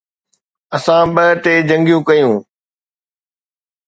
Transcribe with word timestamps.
اسان 0.75 1.05
ٻه 1.15 1.25
ٽي 1.43 1.53
جنگيون 1.69 2.01
ڪيون. 2.07 2.35